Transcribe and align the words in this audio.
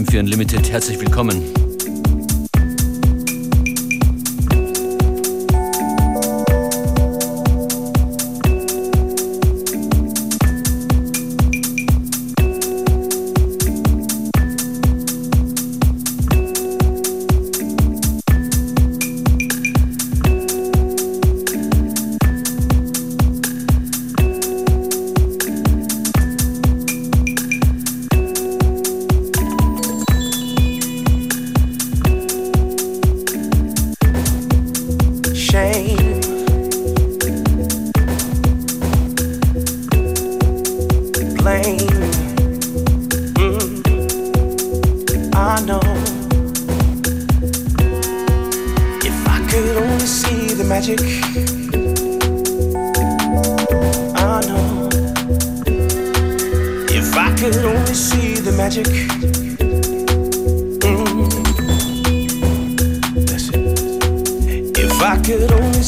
FM4 0.00 0.20
Unlimited. 0.20 0.70
Herzlich 0.70 0.98
willkommen. 0.98 1.59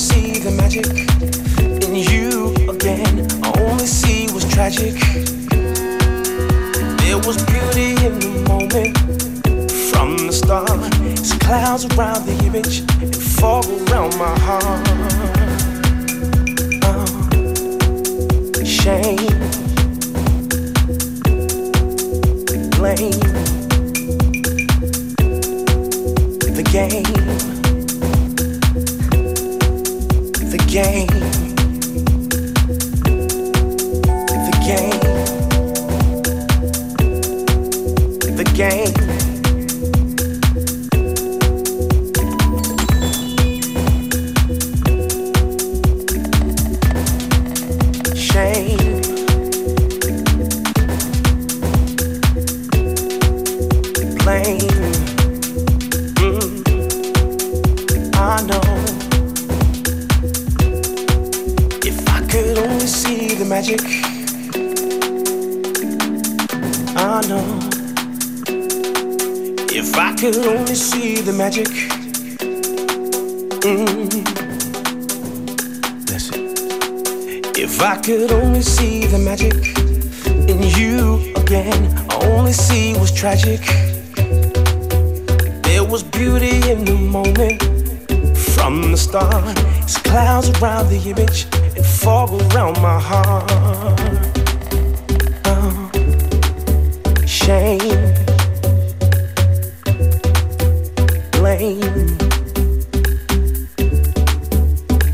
see 0.02 0.36
the 0.40 0.50
magic 0.50 0.86
in 1.86 1.94
you 1.94 2.52
again. 2.68 3.24
I 3.44 3.52
only 3.60 3.86
see 3.86 4.26
what's 4.32 4.52
tragic. 4.52 4.94
There 6.98 7.18
was 7.18 7.36
beauty 7.44 7.94
in 8.04 8.18
the 8.18 8.32
moment 8.48 8.98
from 9.90 10.16
the 10.26 10.32
start. 10.32 10.68
It's 11.12 11.32
clouds 11.38 11.84
around 11.94 12.26
the 12.26 12.34
image 12.44 12.80
and 13.00 13.14
fog 13.14 13.64
around 13.90 14.18
my 14.18 14.34
heart. 14.40 14.88
Oh, 16.90 17.06
shame, 18.64 19.38
blame, 22.76 23.20
the 26.56 26.64
game. 26.72 27.61
game. 30.72 31.06
The 34.26 34.52
game. 34.64 35.00
The 38.36 38.44
game. 38.54 39.21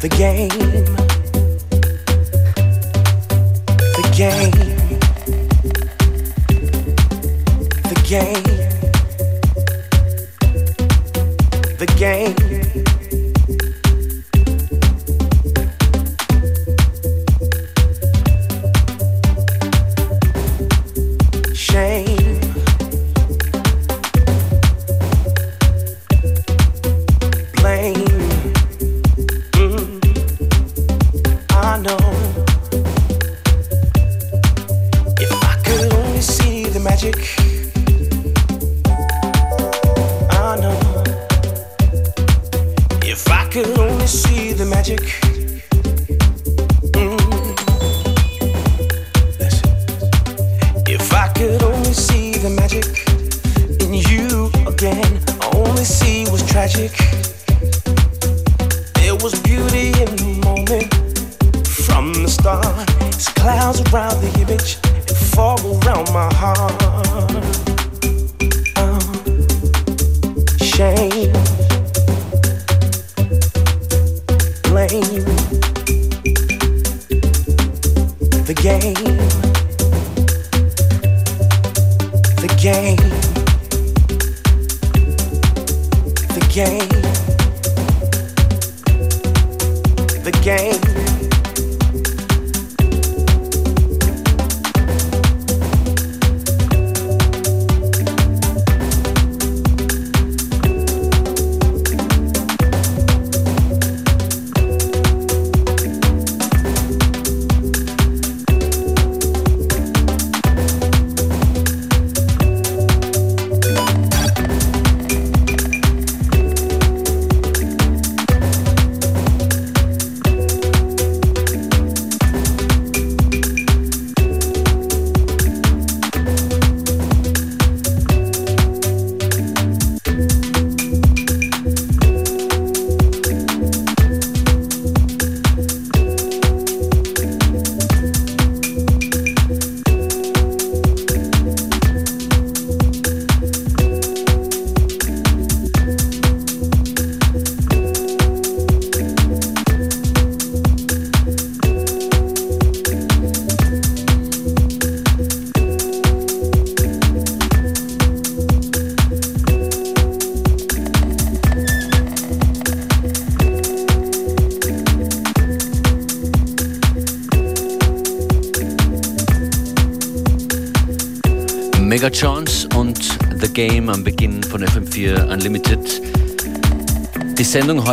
the 0.01 0.09
game. 0.09 0.49
The 3.97 4.09
game. 4.17 4.51
The 7.83 7.95
game. 8.07 8.45
The 11.79 11.87
game. 11.99 12.58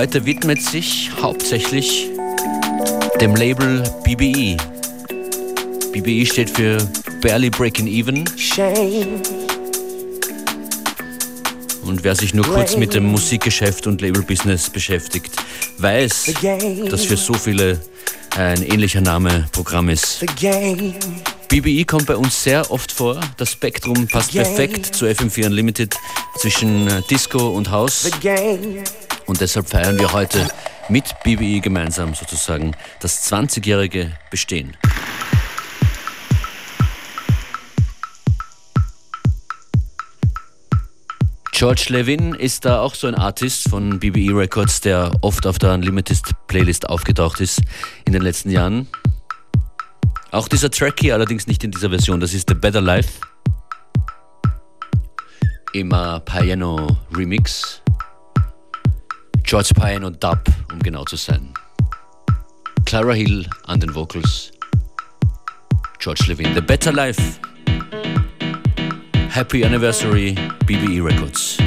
Heute 0.06 0.24
widmet 0.24 0.62
sich 0.62 1.10
hauptsächlich 1.20 2.12
dem 3.20 3.36
Label 3.36 3.82
BBE. 4.04 4.56
BBE 5.94 6.28
steht 6.28 6.52
für 6.52 6.78
Barely 7.24 7.50
Breaking 7.50 7.88
Even. 7.88 8.24
Und 11.82 12.04
wer 12.04 12.16
sich 12.16 12.36
nur 12.36 12.46
kurz 12.46 12.78
mit 12.78 12.94
dem 12.94 13.06
Musikgeschäft 13.06 13.88
und 13.88 14.00
Labelbusiness 14.00 14.70
beschäftigt, 14.70 15.32
weiß, 15.80 16.34
dass 16.88 17.06
für 17.06 17.18
so 17.18 17.34
viele 17.34 17.82
ein 18.38 18.62
ähnlicher 18.62 19.02
Name 19.02 19.48
Programm 19.54 19.90
ist. 19.90 20.24
BBE 21.48 21.86
kommt 21.86 22.06
bei 22.06 22.16
uns 22.16 22.44
sehr 22.44 22.70
oft 22.70 22.92
vor. 22.92 23.20
Das 23.38 23.54
Spektrum 23.54 24.08
passt 24.08 24.34
perfekt 24.34 24.86
zu 24.86 25.08
FM4 25.08 25.48
Unlimited 25.48 25.96
zwischen 26.38 26.88
äh, 26.88 27.02
Disco 27.10 27.50
und 27.50 27.72
House. 27.72 28.12
Und 29.26 29.42
deshalb 29.42 29.68
feiern 29.68 29.98
wir 29.98 30.14
heute 30.14 30.48
mit 30.90 31.16
BBE 31.24 31.62
gemeinsam 31.62 32.14
sozusagen 32.14 32.76
das 33.00 33.32
20-jährige 33.32 34.12
Bestehen. 34.30 34.78
George 41.52 41.86
Levin 41.88 42.36
ist 42.36 42.66
da 42.66 42.82
auch 42.82 42.96
so 42.96 43.08
ein 43.08 43.16
Artist 43.16 43.70
von 43.70 43.98
BBE 44.00 44.36
Records, 44.36 44.82
der 44.82 45.14
oft 45.22 45.48
auf 45.48 45.58
der 45.58 45.74
Unlimited 45.74 46.22
Playlist 46.48 46.90
aufgetaucht 46.90 47.40
ist 47.40 47.62
in 48.04 48.12
den 48.12 48.22
letzten 48.22 48.52
Jahren. 48.52 48.90
Auch 50.32 50.50
dieser 50.50 50.70
Track 50.70 51.00
hier 51.00 51.14
allerdings 51.14 51.48
nicht 51.48 51.64
in 51.64 51.72
dieser 51.72 51.90
Version, 51.90 52.20
das 52.20 52.34
ist 52.34 52.50
The 52.50 52.56
Better 52.56 52.82
Life. 52.82 53.22
Im 55.72 55.90
Piano 56.26 56.98
Remix. 57.16 57.82
George 59.46 59.74
Piano 59.76 60.10
Dub, 60.10 60.40
um 60.72 60.80
genau 60.80 61.06
zu 61.06 61.16
sein. 61.16 61.54
Clara 62.86 63.14
Hill 63.14 63.48
an 63.68 63.80
den 63.80 63.94
Vocals. 63.94 64.52
George 66.00 66.26
Levin, 66.28 66.56
The 66.56 66.62
Better 66.62 66.92
Life. 66.92 67.40
Happy 69.30 69.64
Anniversary, 69.64 70.36
BBE 70.66 71.00
Records. 71.00 71.58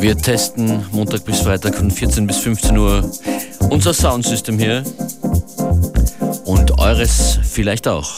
Testen 0.00 0.86
Montag 0.92 1.26
bis 1.26 1.40
Freitag 1.40 1.74
von 1.74 1.90
14 1.90 2.26
bis 2.26 2.38
15 2.38 2.76
Uhr 2.78 3.10
unser 3.68 3.92
Soundsystem 3.92 4.58
hier 4.58 4.82
und 6.46 6.78
eures 6.78 7.38
vielleicht 7.42 7.86
auch. 7.86 8.10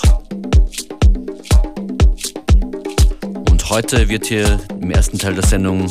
Und 3.50 3.68
heute 3.68 4.08
wird 4.08 4.26
hier 4.26 4.60
im 4.80 4.92
ersten 4.92 5.18
Teil 5.18 5.34
der 5.34 5.44
Sendung 5.44 5.90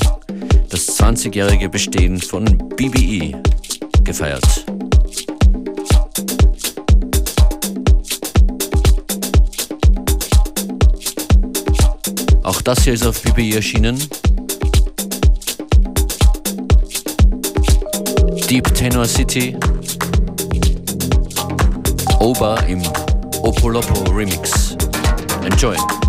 das 0.69 0.97
20-jährige 0.97 1.67
Bestehen 1.67 2.21
von 2.21 2.45
BBE 2.77 3.41
gefeiert. 4.05 4.65
Auch 12.43 12.61
das 12.61 12.83
hier 12.83 12.93
ist 12.93 13.05
auf 13.05 13.21
BBE 13.21 13.55
erschienen. 13.55 13.99
Deep 18.51 18.67
Tenor 18.73 19.05
City, 19.05 19.55
Oba 22.19 22.59
im 22.67 22.81
Opolopo 23.43 24.11
Remix. 24.11 24.75
Enjoy! 25.45 26.00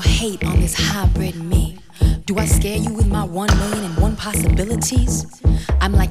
hate 0.00 0.44
on 0.44 0.60
this 0.60 0.74
hybrid 0.74 1.36
me 1.36 1.73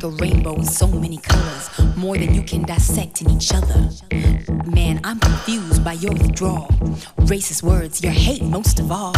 a 0.04 0.10
rainbow 0.10 0.54
with 0.54 0.70
so 0.70 0.88
many 0.88 1.18
colors, 1.18 1.70
more 1.96 2.18
than 2.18 2.34
you 2.34 2.44
can 2.44 2.64
dissect 2.64 3.22
in 3.22 3.30
each 3.30 3.54
other. 3.54 3.90
Man, 4.66 5.00
I'm 5.04 5.20
confused 5.20 5.84
by 5.84 5.94
your 5.94 6.12
withdrawal. 6.12 6.68
Racist 7.32 7.64
words, 7.64 8.04
your 8.04 8.12
hate 8.12 8.44
most 8.44 8.80
of 8.80 8.92
all. 8.92 9.14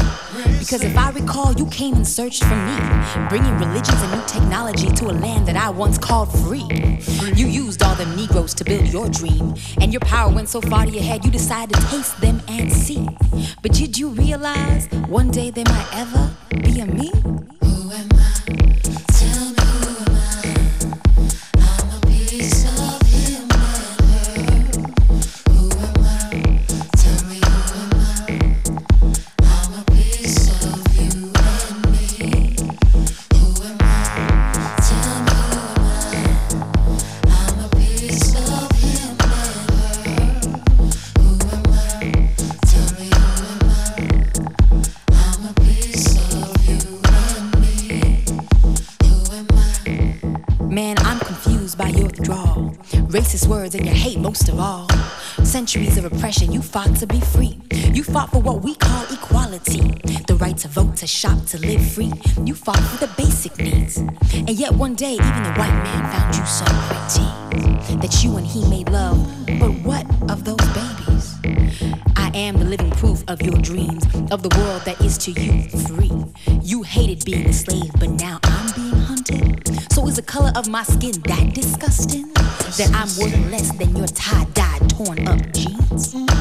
Because 0.59 0.83
if 0.83 0.95
I 0.97 1.09
recall, 1.09 1.53
you 1.53 1.65
came 1.67 1.95
and 1.95 2.07
searched 2.07 2.43
for 2.43 2.55
me, 2.55 2.77
bringing 3.29 3.57
religions 3.57 4.01
and 4.01 4.11
new 4.11 4.25
technology 4.27 4.87
to 4.87 5.05
a 5.05 5.15
land 5.25 5.47
that 5.47 5.55
I 5.55 5.69
once 5.69 5.97
called 5.97 6.31
free. 6.43 6.67
You 7.35 7.47
used 7.47 7.81
all 7.81 7.95
the 7.95 8.05
Negroes 8.15 8.53
to 8.55 8.63
build 8.63 8.87
your 8.87 9.09
dream, 9.09 9.55
and 9.81 9.91
your 9.91 10.01
power 10.01 10.31
went 10.33 10.49
so 10.49 10.61
far 10.61 10.85
to 10.85 10.91
your 10.91 11.03
head, 11.03 11.25
you 11.25 11.31
decided 11.31 11.75
to 11.75 11.87
taste 11.87 12.21
them 12.21 12.41
and 12.47 12.71
see. 12.71 13.07
But 13.61 13.73
did 13.73 13.97
you 13.97 14.09
realize 14.09 14.87
one 15.07 15.31
day 15.31 15.49
there 15.49 15.65
might 15.65 15.89
ever 15.93 16.31
be 16.61 16.79
a 16.79 16.84
me? 16.93 17.54
Centuries 55.55 55.97
of 55.97 56.03
oppression, 56.03 56.51
you 56.51 56.61
fought 56.61 56.97
to 56.97 57.07
be 57.07 57.21
free. 57.21 57.57
You 57.71 58.03
fought 58.03 58.29
for 58.29 58.39
what 58.39 58.61
we 58.61 58.75
call 58.75 59.03
equality 59.05 59.79
the 60.27 60.35
right 60.37 60.57
to 60.57 60.67
vote, 60.67 60.97
to 60.97 61.07
shop, 61.07 61.45
to 61.45 61.57
live 61.57 61.93
free. 61.93 62.11
You 62.43 62.53
fought 62.53 62.81
for 62.81 63.05
the 63.05 63.13
basic 63.15 63.57
needs. 63.57 63.95
And 63.95 64.49
yet 64.49 64.73
one 64.73 64.95
day, 64.95 65.13
even 65.13 65.43
the 65.43 65.53
white 65.55 65.77
man 65.85 66.11
found 66.11 66.35
you 66.35 66.45
so 66.45 66.65
pretty 66.89 67.95
that 68.01 68.21
you 68.21 68.35
and 68.35 68.45
he 68.45 68.67
made 68.69 68.89
love. 68.89 69.17
But 69.57 69.71
what 69.87 70.05
of 70.29 70.43
those 70.43 70.59
babies? 70.75 71.35
I 72.17 72.31
am 72.33 72.57
the 72.57 72.65
living 72.65 72.91
proof 72.91 73.23
of 73.29 73.41
your 73.41 73.57
dreams, 73.61 74.03
of 74.31 74.43
the 74.43 74.53
world 74.59 74.81
that 74.81 74.99
is 74.99 75.17
to 75.19 75.31
you 75.31 75.69
free. 75.87 76.11
You 76.63 76.81
hated 76.83 77.23
being 77.23 77.45
a 77.45 77.53
slave, 77.53 77.93
but 77.97 78.09
now 78.09 78.39
I'm 78.43 78.73
being 78.75 78.91
hunted. 78.91 79.14
So 79.95 80.05
is 80.09 80.17
the 80.17 80.23
color 80.23 80.51
of 80.57 80.67
my 80.67 80.83
skin 80.83 81.13
that 81.27 81.53
disgusting? 81.53 82.25
that 82.33 82.91
I'm 82.93 83.07
worth 83.17 83.51
less 83.51 83.71
than 83.77 83.95
your 83.95 84.07
tie-dye 84.07 84.79
torn 84.89 85.25
up 85.25 85.39
jeans. 85.53 86.34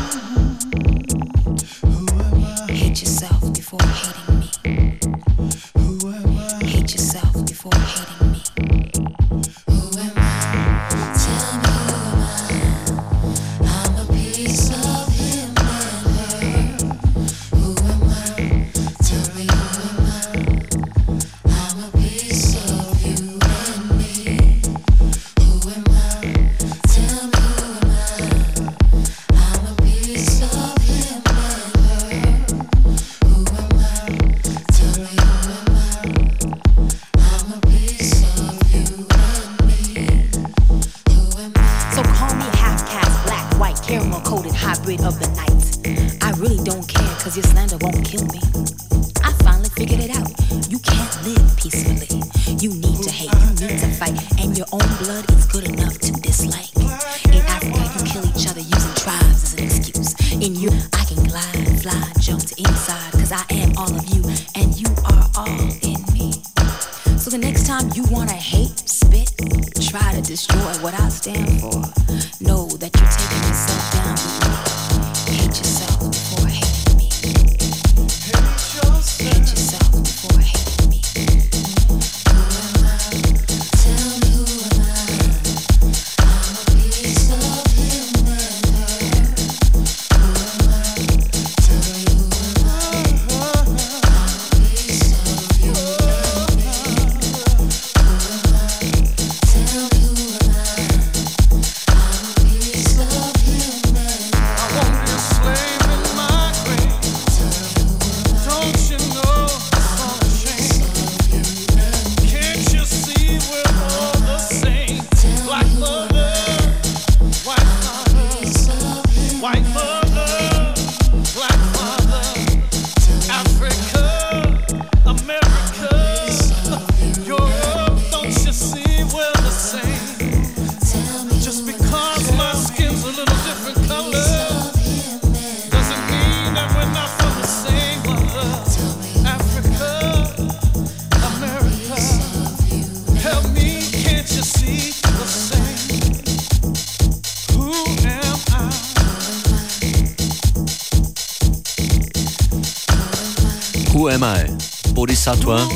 Sator 155.24 155.66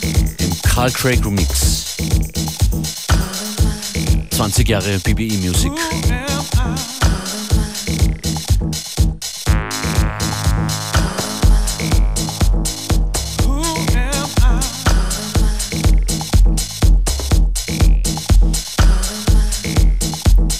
im 0.00 0.62
Carl 0.62 0.90
Craig 0.92 1.22
Remix. 1.22 1.94
20 4.30 4.66
Jahre 4.66 4.98
BBE 5.00 5.36
Music. 5.36 5.70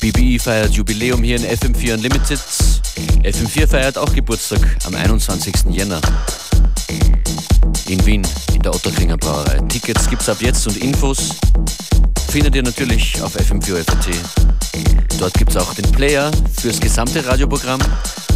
BBE 0.02 0.38
feiert 0.38 0.74
Jubiläum 0.74 1.22
hier 1.22 1.36
in 1.36 1.44
FM4 1.44 1.94
Unlimited. 1.94 2.38
FM4 3.22 3.66
feiert 3.66 3.96
auch 3.96 4.12
Geburtstag 4.12 4.60
am 4.84 4.94
21. 4.94 5.54
Jänner 5.70 6.02
in 7.90 8.06
Wien 8.06 8.22
in 8.54 8.62
der 8.62 8.72
Otterkringer 8.72 9.16
Brauerei. 9.16 9.58
Tickets 9.68 10.08
gibt's 10.08 10.28
ab 10.28 10.36
jetzt 10.40 10.64
und 10.68 10.76
Infos 10.76 11.30
findet 12.30 12.54
ihr 12.54 12.62
natürlich 12.62 13.20
auf 13.20 13.34
FM4FAT. 13.36 14.14
Dort 15.18 15.34
gibt's 15.34 15.56
auch 15.56 15.74
den 15.74 15.90
Player 15.90 16.30
fürs 16.56 16.78
gesamte 16.78 17.26
Radioprogramm 17.26 17.80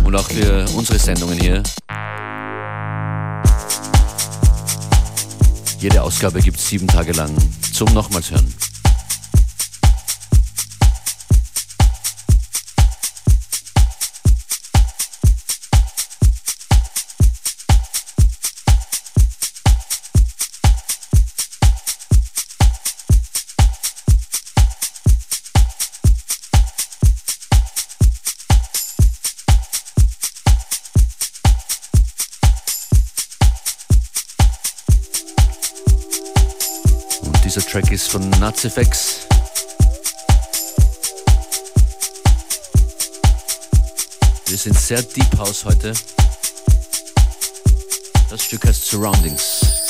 und 0.05 0.17
auch 0.17 0.29
für 0.29 0.64
unsere 0.75 0.99
Sendungen 0.99 1.38
hier. 1.38 1.62
Jede 5.79 6.03
Ausgabe 6.03 6.40
gibt's 6.40 6.69
sieben 6.69 6.88
Tage 6.88 7.12
lang 7.12 7.31
zum 7.73 7.93
nochmals 7.95 8.33
hören. 8.33 8.53
Von 38.14 38.31
Nazifex. 38.38 39.27
Wir 44.46 44.57
sind 44.57 44.79
sehr 44.79 45.03
Deep 45.03 45.37
House 45.37 45.64
heute. 45.64 45.92
Das 48.31 48.44
Stück 48.44 48.66
heißt 48.66 48.85
Surroundings. 48.85 49.84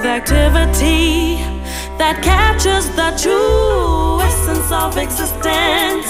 with 0.00 0.06
activity 0.06 1.36
that 1.98 2.22
captures 2.22 2.88
the 2.96 3.10
true 3.20 4.20
essence 4.20 4.72
of 4.72 4.96
existence. 4.96 6.08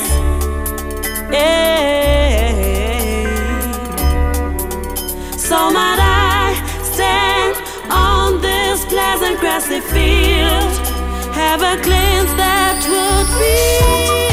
Yeah. 1.32 1.66
So 5.36 5.70
might 5.70 5.99
I 5.99 6.55
stand 6.93 7.57
on 7.91 8.41
this 8.41 8.84
pleasant 8.84 9.41
grassy 9.41 9.80
field, 9.80 10.72
have 11.34 11.62
a 11.62 11.82
glance 11.82 12.32
that 12.34 12.78
would 12.91 13.28
be. 13.41 14.29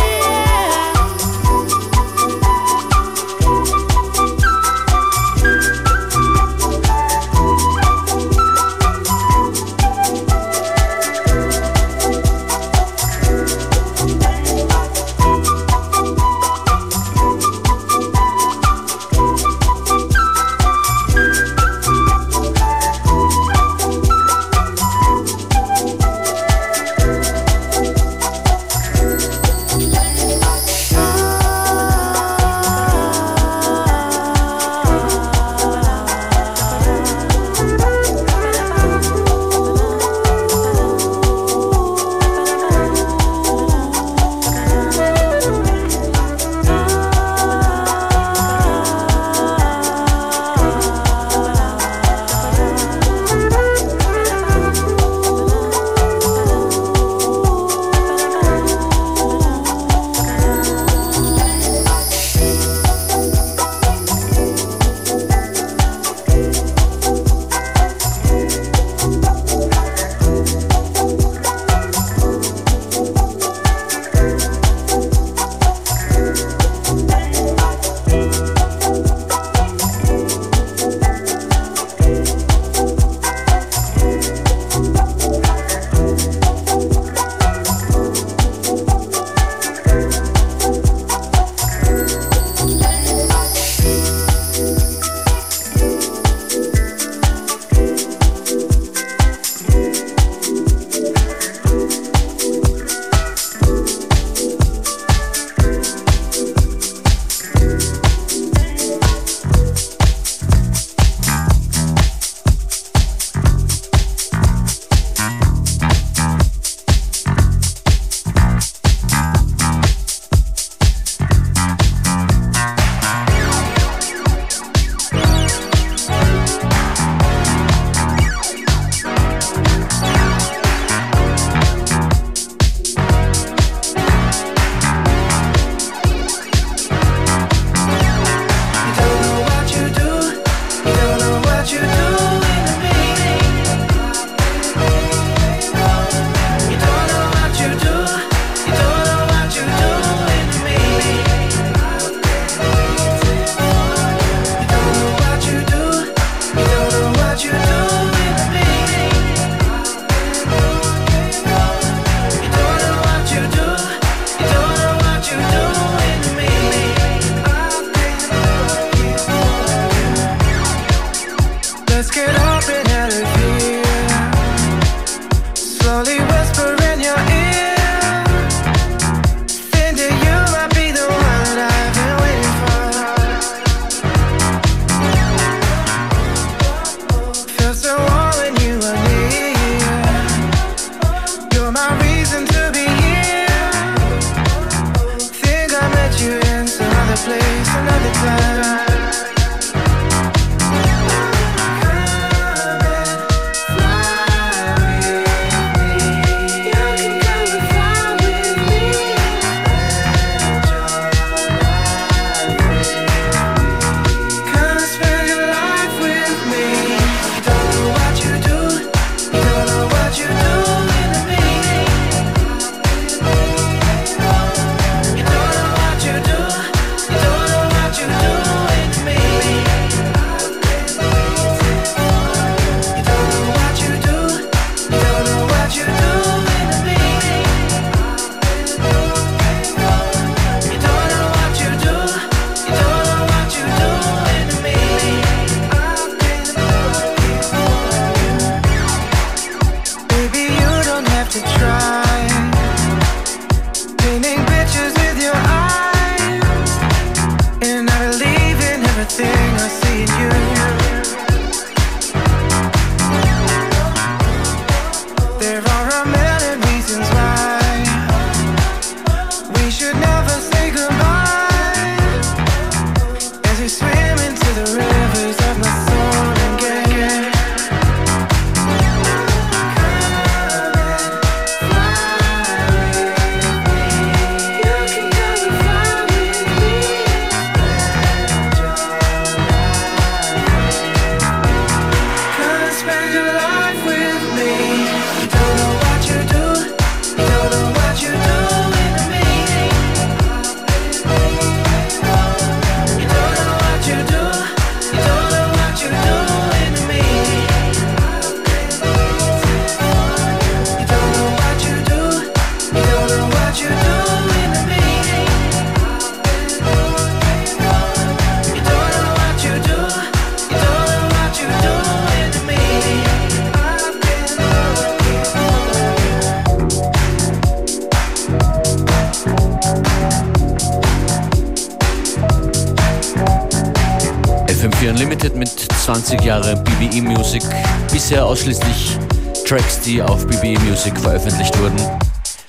20 336.07 336.25
Jahre 336.25 336.55
BBE 336.55 337.01
Music. 337.01 337.43
Bisher 337.91 338.25
ausschließlich 338.25 338.97
Tracks, 339.45 339.81
die 339.81 340.01
auf 340.01 340.25
BBE 340.25 340.57
Music 340.61 340.97
veröffentlicht 340.97 341.59
wurden. 341.59 341.77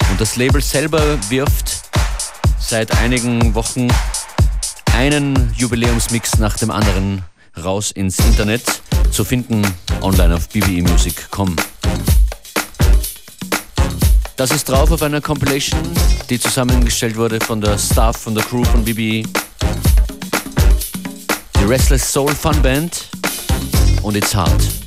Und 0.09 0.21
das 0.21 0.37
Label 0.37 0.63
selber 0.63 1.03
wirft 1.29 1.83
seit 2.61 2.97
einigen 2.99 3.57
Wochen 3.57 3.89
einen 4.95 5.53
Jubiläumsmix 5.57 6.39
nach 6.39 6.57
dem 6.57 6.71
anderen 6.71 7.25
raus 7.61 7.91
ins 7.91 8.21
Internet, 8.21 8.63
zu 9.11 9.25
finden 9.25 9.63
online 10.03 10.37
auf 10.37 10.49
bbemusic.com. 10.51 11.57
Das 14.37 14.53
ist 14.53 14.69
drauf 14.69 14.93
auf 14.93 15.03
einer 15.03 15.21
Compilation, 15.21 15.83
die 16.31 16.39
zusammengestellt 16.39 17.17
wurde 17.17 17.41
von 17.41 17.61
der 17.61 17.77
Staff, 17.77 18.19
von 18.19 18.37
der 18.37 18.45
Crew 18.45 18.63
von 18.63 18.85
BBE. 18.85 19.25
Die 21.59 21.65
Restless 21.67 22.13
Soul 22.13 22.33
Fun 22.33 22.63
Band 22.63 23.08
It's 24.17 24.33
Hard. 24.33 24.78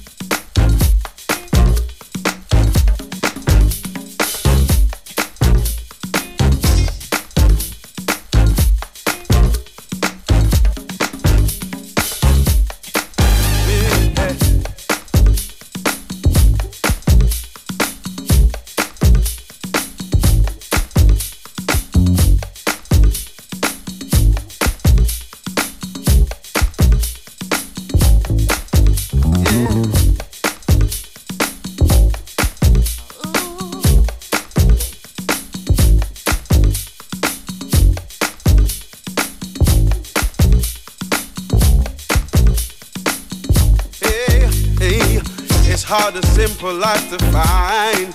Simple 46.48 46.74
life 46.74 47.08
to 47.12 47.20
find. 47.26 48.12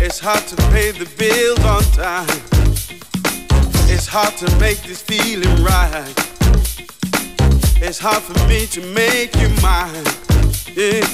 It's 0.00 0.18
hard 0.18 0.42
to 0.46 0.56
pay 0.72 0.90
the 0.90 1.04
bills 1.18 1.62
on 1.74 1.82
time. 1.92 2.40
It's 3.92 4.06
hard 4.06 4.34
to 4.38 4.48
make 4.58 4.80
this 4.84 5.02
feeling 5.02 5.62
right. 5.62 6.14
It's 7.86 7.98
hard 7.98 8.22
for 8.22 8.38
me 8.48 8.64
to 8.68 8.80
make 8.94 9.36
you 9.36 9.50
mine. 9.60 10.06
Yeah, 10.72 11.04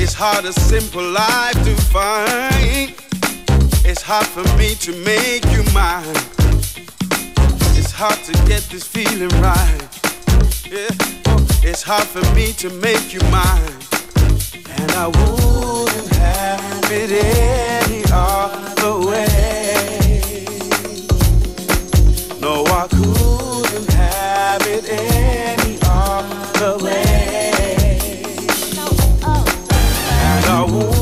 it's 0.00 0.14
hard 0.14 0.46
a 0.46 0.54
simple 0.54 1.06
life 1.06 1.58
to 1.68 1.74
find. 1.92 2.94
It's 3.84 4.00
hard 4.00 4.26
for 4.26 4.46
me 4.56 4.74
to 4.86 4.92
make 5.04 5.44
you 5.52 5.62
mine. 5.74 6.16
It's 7.76 7.92
hard 7.92 8.20
to 8.24 8.32
get 8.48 8.62
this 8.72 8.84
feeling 8.84 9.34
right. 9.42 9.84
Yeah, 10.64 10.88
oh. 11.26 11.46
it's 11.62 11.82
hard 11.82 12.08
for 12.08 12.24
me 12.34 12.54
to 12.54 12.70
make 12.80 13.12
you 13.12 13.20
mine. 13.30 13.89
And 14.80 14.90
I 14.92 15.06
wouldn't 15.08 16.14
have 16.16 16.90
it 16.90 17.10
any 17.12 18.02
other 18.12 18.94
way. 19.08 20.46
No, 22.40 22.64
I 22.64 22.86
couldn't 22.88 23.92
have 23.92 24.62
it 24.66 24.84
any 24.88 25.78
other 25.84 26.84
way. 26.84 28.22
And 30.22 30.46
I 30.46 30.62
wouldn't 30.64 30.99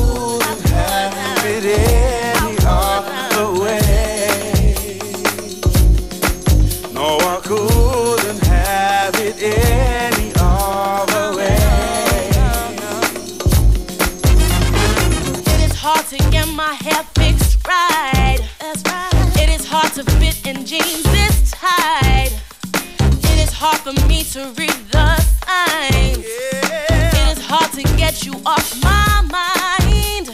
jeans 20.83 21.03
this 21.03 21.51
tight. 21.51 22.31
It 23.31 23.39
is 23.39 23.51
hard 23.51 23.79
for 23.79 23.93
me 24.07 24.23
to 24.33 24.39
read 24.57 24.77
the 24.91 25.15
signs. 25.45 26.17
It 26.17 27.37
is 27.37 27.43
hard 27.45 27.71
to 27.73 27.83
get 27.97 28.25
you 28.25 28.33
off 28.45 28.67
my 28.83 29.21
mind. 29.31 30.29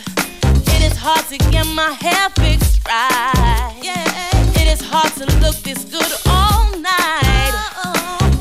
It 0.75 0.81
is 0.83 0.97
hard 0.97 1.25
to 1.27 1.37
get 1.51 1.65
my 1.67 1.91
hair 1.93 2.29
fixed 2.35 2.85
right. 2.87 3.79
It 4.61 4.67
is 4.67 4.81
hard 4.81 5.11
to 5.13 5.25
look 5.39 5.55
this 5.57 5.83
good 5.85 6.11
all 6.27 6.71
night. 6.77 7.53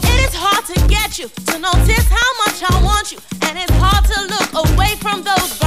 It 0.02 0.18
is 0.26 0.34
hard 0.34 0.64
to 0.66 0.88
get 0.88 1.18
you 1.18 1.28
to 1.28 1.58
notice 1.58 2.06
how 2.08 2.30
much 2.44 2.62
I 2.62 2.82
want 2.82 3.12
you. 3.12 3.18
And 3.42 3.58
it's 3.58 3.72
hard 3.76 4.04
to 4.12 4.18
look 4.34 4.50
away 4.68 4.96
from 4.96 5.22
those 5.22 5.63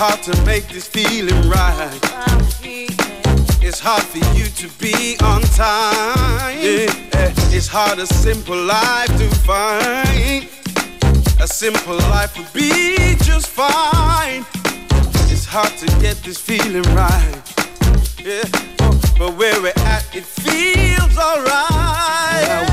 hard 0.00 0.22
to 0.22 0.44
make 0.44 0.68
this 0.68 0.86
feeling 0.86 1.48
right. 1.50 1.98
It's 3.60 3.80
hard 3.80 4.04
for 4.04 4.18
you 4.38 4.44
to 4.46 4.68
be 4.78 5.16
on 5.24 5.42
time. 5.58 6.56
Yeah, 6.56 7.34
it's 7.50 7.66
hard 7.66 7.98
a 7.98 8.06
simple 8.06 8.56
life 8.56 9.08
to 9.18 9.28
find. 9.42 10.46
A 11.40 11.48
simple 11.48 11.96
life 12.14 12.38
would 12.38 12.52
be 12.52 13.16
just 13.24 13.48
fine. 13.48 14.46
It's 15.32 15.44
hard 15.44 15.72
to 15.78 15.86
get 16.00 16.16
this 16.22 16.38
feeling 16.38 16.86
right. 16.94 17.42
Yeah, 18.22 18.44
oh, 18.82 19.00
but 19.18 19.36
where 19.36 19.60
we're 19.60 19.72
at, 19.78 20.06
it 20.14 20.22
feels 20.22 21.18
alright. 21.18 22.67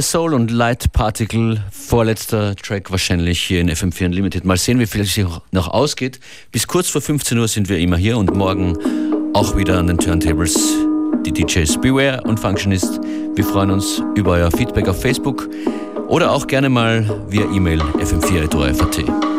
Dear 0.00 0.06
Soul 0.06 0.32
und 0.32 0.50
Light 0.50 0.94
Particle, 0.94 1.62
vorletzter 1.70 2.56
Track 2.56 2.90
wahrscheinlich 2.90 3.38
hier 3.42 3.60
in 3.60 3.68
FM4 3.68 4.06
Unlimited. 4.06 4.46
Mal 4.46 4.56
sehen, 4.56 4.78
wie 4.78 4.86
viel 4.86 5.02
es 5.02 5.12
sich 5.12 5.26
noch 5.52 5.68
ausgeht. 5.68 6.20
Bis 6.52 6.66
kurz 6.66 6.88
vor 6.88 7.02
15 7.02 7.36
Uhr 7.36 7.46
sind 7.46 7.68
wir 7.68 7.78
immer 7.78 7.98
hier 7.98 8.16
und 8.16 8.34
morgen 8.34 8.78
auch 9.34 9.58
wieder 9.58 9.78
an 9.78 9.88
den 9.88 9.98
Turntables 9.98 10.56
die 11.26 11.32
DJs 11.32 11.82
Beware 11.82 12.22
und 12.22 12.40
Functionist. 12.40 12.98
Wir 13.34 13.44
freuen 13.44 13.72
uns 13.72 14.02
über 14.14 14.30
euer 14.30 14.50
Feedback 14.50 14.88
auf 14.88 15.02
Facebook 15.02 15.50
oder 16.08 16.30
auch 16.30 16.46
gerne 16.46 16.70
mal 16.70 17.22
via 17.28 17.44
E-Mail 17.52 17.82
fm4.at. 17.82 19.29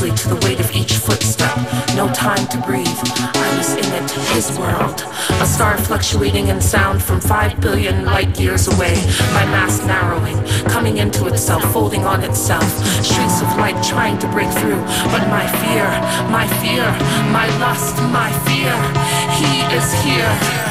to 0.00 0.28
the 0.28 0.46
weight 0.46 0.58
of 0.58 0.74
each 0.74 0.94
footstep. 0.94 1.56
No 1.94 2.12
time 2.12 2.48
to 2.48 2.58
breathe. 2.66 2.86
I 2.88 3.54
was 3.56 3.74
in 3.74 3.92
it, 3.94 4.10
his 4.34 4.58
world. 4.58 5.04
A 5.40 5.46
star 5.46 5.78
fluctuating 5.78 6.48
in 6.48 6.60
sound 6.60 7.00
from 7.00 7.20
five 7.20 7.60
billion 7.60 8.04
light 8.04 8.38
years 8.38 8.66
away. 8.66 8.94
My 9.32 9.46
mass 9.46 9.86
narrowing, 9.86 10.36
coming 10.68 10.96
into 10.96 11.26
itself, 11.28 11.62
folding 11.72 12.04
on 12.04 12.24
itself. 12.24 12.68
Streaks 13.04 13.40
of 13.40 13.56
light 13.56 13.80
trying 13.84 14.18
to 14.18 14.26
break 14.28 14.50
through. 14.50 14.82
But 15.14 15.28
my 15.28 15.46
fear, 15.62 15.86
my 16.28 16.46
fear, 16.60 16.84
my 17.30 17.46
lust, 17.58 17.96
my 18.10 18.32
fear, 18.42 18.74
he 19.38 19.62
is 19.76 19.92
here. 20.02 20.63